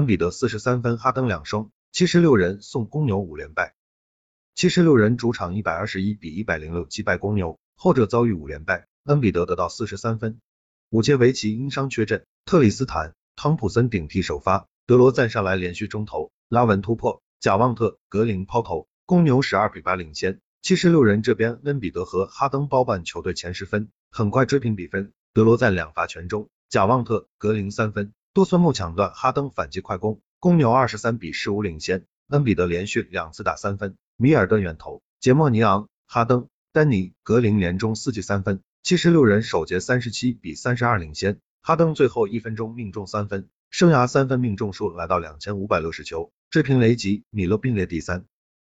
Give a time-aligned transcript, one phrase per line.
[0.00, 3.74] 恩比德四十三分，哈登两双，七十六人送公牛五连败。
[4.54, 10.40] 七十六人主场一百二十一比一百零六击败公牛，后者遭遇五连败，恩比德得到四十三分。
[10.88, 20.40] 五节维奇因伤缺阵，特里斯坦汤普森顶替首发，德罗赞上来连续中投，拉文突破，贾旺特格林抛投，公牛十二比八领先。
[20.62, 25.12] 七十六人这边恩比德和哈登包办球队前十分，很快追平比分。
[25.34, 32.04] 德罗赞两罚全中，贾旺特格林三分，多孙木抢断，哈登反击快攻，公牛二十三比十五领先。
[32.28, 38.60] 恩比德连续两次打三分，米尔顿远投，杰莫尼昂、哈登、丹尼格林连中四记三分。
[38.84, 48.26] 七十六人首节三十七比三十二领先，哈登最后一分钟命中三分，生涯三分命中数来到两千五百六十球，追平雷吉、米勒并列第三。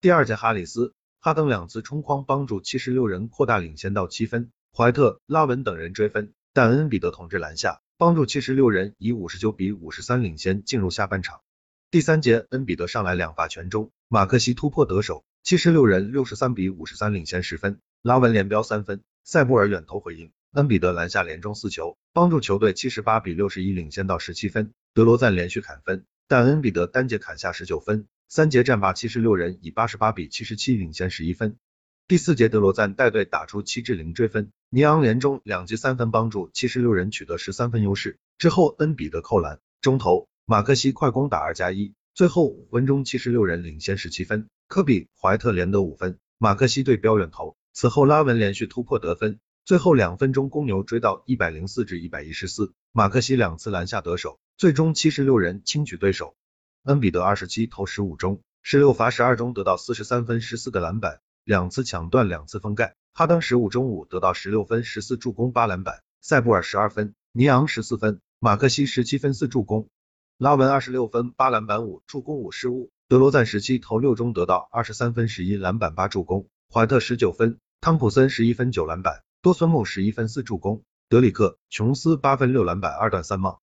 [0.00, 11.40] 第二节哈里斯、哈登两次冲框帮助七十六人扩大领先到七分，怀特、拉文等人追分，但恩比德统治篮下，帮助七十六人以五十九比五十三领先进入下半场。
[11.88, 19.02] 第三节恩比德上来两罚全中，马克西突破得手，七十六人六十三比五十三领先十分，拉文连飙三分。
[19.22, 24.72] 塞布尔远投回应，恩比德篮下连中四球，帮助球队七十八比六十一领先到十七分。
[24.94, 31.56] 德罗赞连续砍分，但恩比德单节砍下十九分，三节战罢七十六人以八十八比七十七领先十一分。
[32.12, 38.18] 第四节德罗赞带队打出七至零追分，尼昂连中两记三分，帮助七十六人取得十三分优势。
[38.36, 44.46] 之后恩比德扣篮中投，马克西快攻打二加一，最后五分钟七十六人领先十七分。
[44.68, 47.56] 科比怀特连得五分，马克西对标远投。
[47.72, 56.34] 此后拉文连续突破得分，最后两分钟公牛追到一百零四至一百一十四，马克西两次篮下得手，最终七十六人轻取对手。
[56.82, 62.94] 恩比德二十七投十五中，十六罚十二中得到四十三分十四个篮板，两次抢断两次封盖。
[63.14, 69.88] 哈登十五中五得到十六分十四助攻八篮板，塞布尔十二分，尼昂十四分，马克西十七分四助攻，
[70.38, 76.46] 拉文二十六分八篮板五助攻五失误，德罗赞十七投六中得到二十三分十一篮板八助攻。
[76.72, 83.60] 怀特十九分，汤普森十一分九篮板，多孙木十一分四助攻，德里克琼斯八分六篮板二断三帽。